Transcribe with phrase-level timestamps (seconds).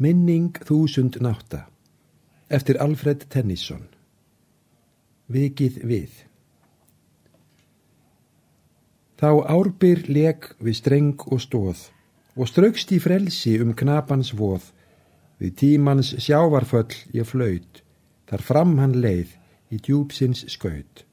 [0.00, 1.66] Minning þúsund nátta
[2.48, 3.82] eftir Alfred Tennyson.
[5.28, 6.12] Vikið við.
[9.20, 11.82] Þá árbyrr leg við streng og stóð
[12.32, 14.70] og straukst í frelsi um knapans voð.
[15.36, 17.82] Við tímans sjávarföll ég flaut
[18.32, 19.34] þar fram hann leið
[19.68, 21.04] í djúpsins skaut.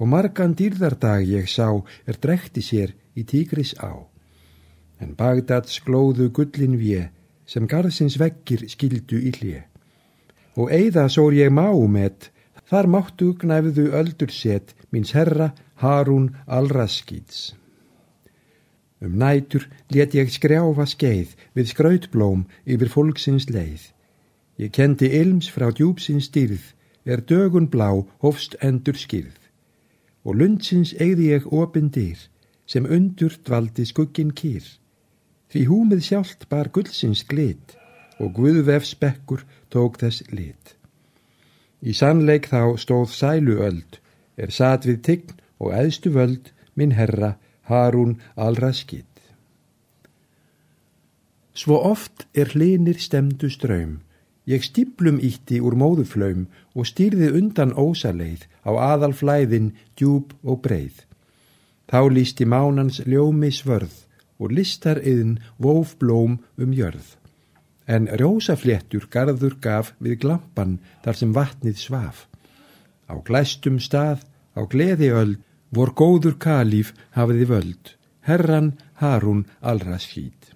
[0.00, 1.68] Og margan dýrðardag ég sá
[2.08, 3.92] er drekti sér í tígris á.
[5.04, 7.10] En Bagdads glóðu gullin við
[7.46, 9.64] sem garðsins vekkir skildu í hlje.
[10.56, 12.30] Og eigða sór ég máumett,
[12.70, 17.54] þar máttu gnæfðu öldur set míns herra Harún Alraskíts.
[19.04, 23.90] Um nætur let ég skrjáfa skeið við skrautblóm yfir fólksins leið.
[24.56, 26.62] Ég kendi ilms frá djúpsins styrð,
[27.04, 27.90] er dögun blá
[28.22, 29.36] hofst endur skyrð.
[30.24, 32.16] Og lundsins eigði ég opin dyr,
[32.64, 34.64] sem undur dvaldi skuggin kýr.
[35.54, 37.76] Því húmið sjálft bar gullsins glit
[38.18, 40.72] og guðvef spekkur tók þess lit.
[41.78, 44.00] Í sannleik þá stóð sæluöld,
[44.34, 47.36] er sat við tign og eðstu völd minn herra
[47.70, 49.06] Harún Alraskit.
[51.54, 54.00] Svo oft er hlinir stemdu ströym,
[54.50, 61.04] ég stiplum ítti úr móðuflaum og stýrði undan ósaleið á aðalflæðin djúb og breið.
[61.86, 64.03] Þá lísti mánans ljómi svörð
[64.38, 67.16] og listariðn vóf blóm um jörð.
[67.86, 72.24] En rósafléttur garður gaf við glampan þar sem vatnið svaf.
[73.10, 74.24] Á glæstum stað,
[74.56, 75.36] á gleði öll,
[75.74, 80.52] vor góður kalíf hafiði völd, herran Harún allra skýt.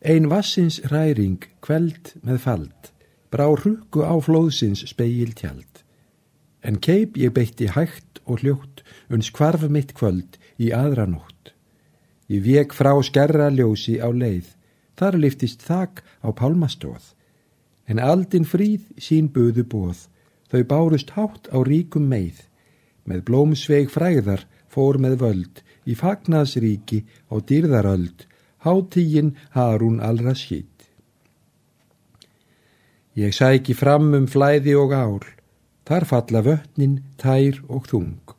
[0.00, 2.90] Ein vassins ræring kveld með fald,
[3.30, 5.82] brá rukku á flóðsins speil tjald.
[6.62, 11.57] En keip ég beitti hægt og hljótt uns kvarf mitt kvöld í aðra nótt.
[12.28, 14.50] Ég vek frá skerra ljósi á leið,
[15.00, 17.14] þar liftist þak á pálmastóð.
[17.88, 20.04] En aldin fríð sín buðu bóð,
[20.52, 22.44] þau bárust hátt á ríkum meið.
[23.08, 27.00] Með blómsveig fræðar fór með völd, í fagnaðsríki
[27.32, 28.28] á dýrðaröld,
[28.60, 30.84] hátígin Harún allra skýtt.
[33.16, 35.24] Ég sæki fram um flæði og ál,
[35.88, 38.36] þar falla vötnin, tær og þung,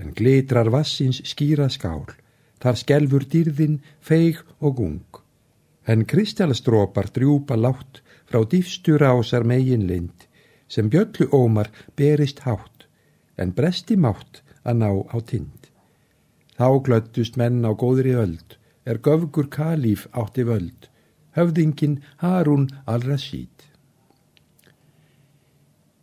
[0.00, 2.16] en glitrar vassins skýra skál
[2.66, 5.20] þar skelfur dýrðin, feig og gung.
[5.86, 10.26] En kristjálastrópar drjúpa látt frá dýfstu rásar megin lind,
[10.66, 12.88] sem bjöllu ómar berist hátt,
[13.38, 15.70] en bresti mátt að ná á tind.
[16.58, 20.90] Þá glöttust menn á góðri öld, er göfgur kalíf átti völd,
[21.38, 23.62] höfðingin Harún al-Rashid.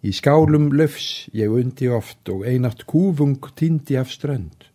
[0.04, 4.73] Í skálum löfs ég undi oft og einatt kúfung tindi af strönd.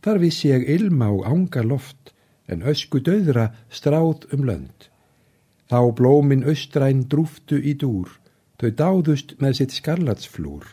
[0.00, 2.14] Þar vissi ég ilma og ánga loft,
[2.48, 4.88] en ösku döðra stráð um lönd.
[5.70, 8.08] Þá blómin östræn drúftu í dúr,
[8.58, 10.64] þau dáðust með sitt skarlatsflúr,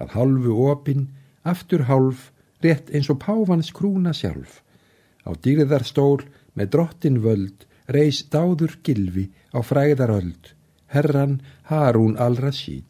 [0.00, 1.08] að halvu opin,
[1.42, 2.30] aftur hálf,
[2.64, 4.62] rétt eins og pávans krúna sjálf.
[5.26, 6.22] Á dýrðarstól
[6.54, 10.54] með drottin völd, reys dáður gilfi á fræðaröld,
[10.94, 12.88] herran Harún al-Rashid.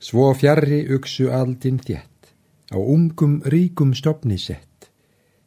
[0.00, 2.13] Svo fjarrri uksu aldin þétt
[2.72, 4.90] á ungum ríkum stopni sett.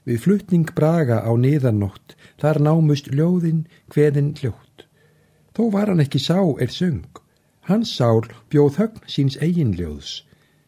[0.07, 4.85] Við flutning braga á niðannótt, þar námust ljóðin hveðin hljótt.
[5.55, 7.07] Þó var hann ekki sá er söng,
[7.67, 10.23] hans sál bjóð högn síns eigin ljóðs,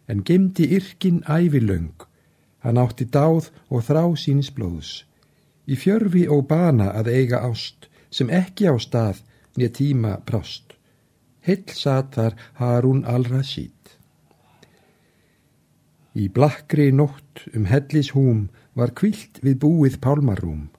[0.10, 1.94] en gemdi yrkin ævilöng,
[2.66, 5.06] hann átti dáð og þrá síns blóðs.
[5.70, 9.22] Í fjörfi og bana að eiga ást, sem ekki á stað
[9.56, 10.74] nýja tíma brást.
[11.46, 13.99] Hill satt þar Harún al-Rashid.
[16.18, 20.70] Í blakkri nótt um hellis húm var kvilt við búið pálmarúm,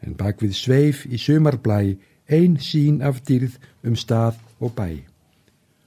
[0.00, 1.96] en bak við sveif í sömarblæ
[2.32, 5.04] ein sín af dýrð um stað og bæ.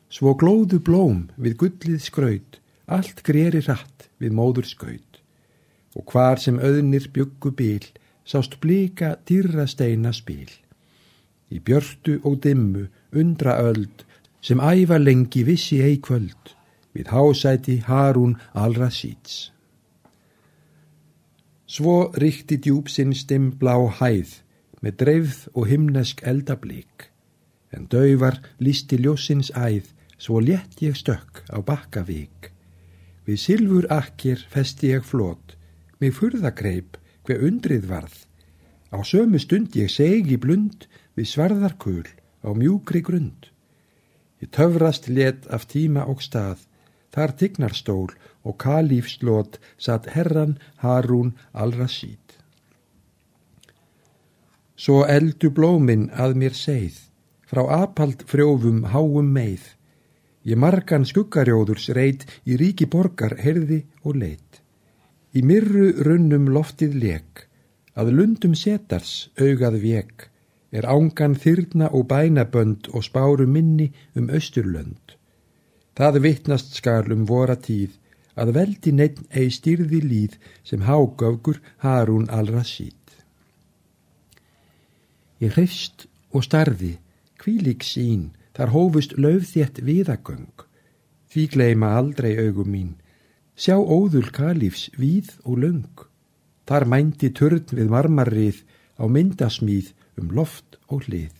[0.09, 5.21] Svo glóðu blóm við gullið skraut, allt greri rætt við móður skaut,
[5.97, 7.85] og hvar sem öðnir byggu bíl,
[8.25, 10.49] sást blika dýrra steina spíl.
[11.49, 12.85] Í björtu og dimmu
[13.17, 14.05] undra öld,
[14.41, 16.53] sem æfa lengi vissi ei kvöld,
[16.95, 19.51] við hásæti Harún al-Rasíds.
[21.67, 24.39] Svo ríkti djúpsinn stimblá hæð
[24.85, 27.09] með dreifð og himnesk eldablík,
[27.75, 32.51] en dauvar listi ljósins æð svo létt ég stökk á bakkavík.
[33.25, 35.57] Við sylfur akkir festi ég flót,
[35.99, 38.15] mig furðakreip hver undrið varð.
[38.93, 40.85] Á sömu stund ég segi blund
[41.17, 42.05] við svarðarkul
[42.45, 43.49] á mjúkri grund.
[44.39, 46.61] Ég töfrast let af tíma og stað,
[47.15, 48.11] Þar tignarstól
[48.43, 52.19] og kalífslót satt herran Harún al-Rashid.
[54.75, 56.97] Svo eldu blómin að mér seið,
[57.47, 59.63] frá apald frjófum háum meið.
[60.45, 64.61] Ég margan skuggarjóðurs reit í ríki borgar herði og leit.
[65.31, 67.47] Í myrru runnum loftið lek,
[67.95, 70.27] að lundum setars augað vek,
[70.75, 75.15] er ángan þyrna og bænabönd og spáru minni um austurlönd.
[75.95, 77.93] Það vittnast skal um vora tíð,
[78.35, 80.33] að veldi neitt ei styrði líð
[80.67, 82.99] sem hágöfgur Harún al-Rashid.
[85.39, 86.97] Ég hreifst og starði,
[87.39, 90.51] kvílik sín, þar hófust löfþétt viðagöng.
[91.31, 92.91] Því gleima aldrei augum mín,
[93.55, 96.03] sjá óðul kalífs víð og löng.
[96.67, 98.63] Þar mændi törn við marmarrið
[98.99, 101.31] á myndasmíð um loft og hlið.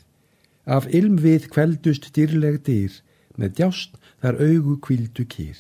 [0.64, 2.92] Af ilmvið kveldust dýrleg dyr,
[3.40, 5.58] með djást þar augu kvildu kýr.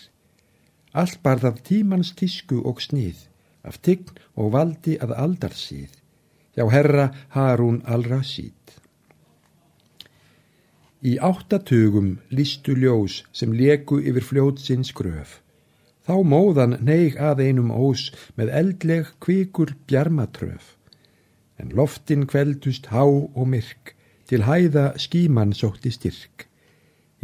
[0.95, 3.27] Allt barðað tímans tísku og snið,
[3.67, 5.91] af tign og valdi að aldarsið,
[6.55, 8.75] hjá herra Harún al-Rashid.
[11.05, 15.41] Í áttatugum listu ljós sem leku yfir fljótsins gröf.
[16.05, 18.07] Þá móðan neig að einum ós
[18.37, 20.75] með eldleg kvikur bjarmatröf.
[21.61, 23.93] En loftin kveldust há og myrk,
[24.25, 26.47] til hæða skíman sótti styrk.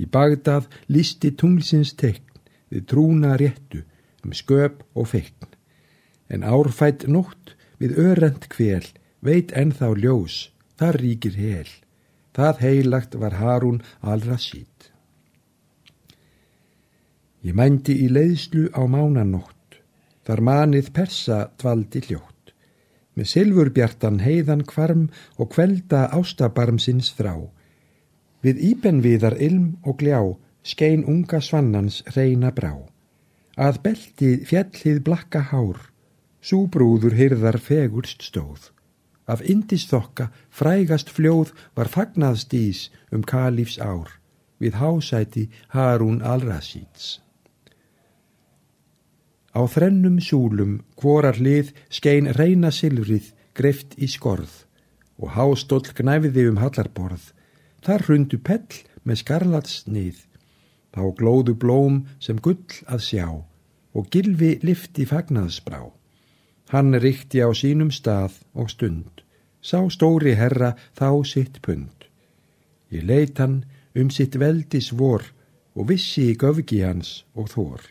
[0.01, 2.25] Í Bagdad listi tunglsins tekn,
[2.73, 3.83] við trúna réttu
[4.25, 5.51] um sköp og feikn.
[6.33, 8.87] En árfætt nótt við örend kvél
[9.21, 10.49] veit ennþá ljós,
[10.79, 11.69] þar ríkir hel.
[12.33, 14.67] Það heilagt var Harún al-Rashid.
[17.41, 19.81] Ég mændi í leiðslu á mánanótt,
[20.25, 22.53] þar manið persa dvaldi hljótt.
[23.17, 27.49] Með silfurbjartan heiðan kvarm og kvelda ástabarmsins þrá.
[28.41, 30.21] Við íbenviðar ilm og gljá
[30.65, 32.73] skein unga svannans reyna brá.
[33.57, 35.77] Að belti fjallið blakka hár,
[36.41, 38.71] súbrúður hyrðar fegurst stóð.
[39.29, 44.09] Af indisþokka frægast fljóð var fagnaðstís um kalífs ár,
[44.57, 47.21] við hásæti Harún al-Rasíds.
[49.51, 54.63] Á þrennum súlum hvorar lið skein reyna silfrið greft í skorð
[55.21, 57.33] og hástóll knæfiði um hallarborð,
[57.85, 60.19] þar hrundu pell með skarlatsnið
[60.95, 63.27] þá glóðu blóm sem gull að sjá
[63.91, 65.81] og gilfi lifti fagnaðsbrá.
[66.71, 69.23] Hann ríkti á sínum stað og stund,
[69.59, 72.07] sá stóri herra þá sitt pund.
[72.91, 73.63] Ég leit hann
[73.95, 75.25] um sitt veldis vor
[75.75, 77.81] og vissi í göfgi hans og þór.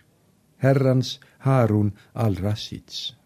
[0.60, 3.19] Herrans Harún al-Rassits.